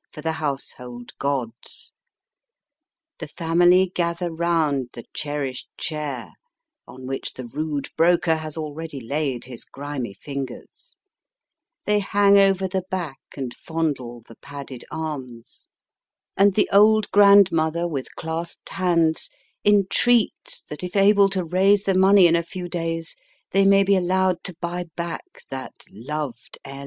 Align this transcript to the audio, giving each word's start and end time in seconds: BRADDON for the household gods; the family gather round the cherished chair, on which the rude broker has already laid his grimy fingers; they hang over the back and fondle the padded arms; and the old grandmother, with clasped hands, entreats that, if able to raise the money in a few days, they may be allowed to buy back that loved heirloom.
BRADDON 0.00 0.12
for 0.14 0.22
the 0.22 0.32
household 0.38 1.12
gods; 1.18 1.92
the 3.18 3.28
family 3.28 3.92
gather 3.94 4.32
round 4.32 4.88
the 4.94 5.04
cherished 5.12 5.68
chair, 5.76 6.30
on 6.88 7.06
which 7.06 7.34
the 7.34 7.44
rude 7.44 7.90
broker 7.98 8.36
has 8.36 8.56
already 8.56 8.98
laid 8.98 9.44
his 9.44 9.66
grimy 9.66 10.14
fingers; 10.14 10.96
they 11.84 11.98
hang 11.98 12.38
over 12.38 12.66
the 12.66 12.84
back 12.90 13.18
and 13.36 13.52
fondle 13.54 14.22
the 14.26 14.36
padded 14.36 14.86
arms; 14.90 15.66
and 16.34 16.54
the 16.54 16.70
old 16.72 17.10
grandmother, 17.10 17.86
with 17.86 18.14
clasped 18.16 18.70
hands, 18.70 19.28
entreats 19.66 20.62
that, 20.62 20.82
if 20.82 20.96
able 20.96 21.28
to 21.28 21.44
raise 21.44 21.82
the 21.82 21.92
money 21.92 22.26
in 22.26 22.34
a 22.36 22.42
few 22.42 22.70
days, 22.70 23.16
they 23.50 23.66
may 23.66 23.82
be 23.82 23.96
allowed 23.96 24.42
to 24.44 24.56
buy 24.62 24.84
back 24.96 25.42
that 25.50 25.74
loved 25.90 26.56
heirloom. 26.64 26.78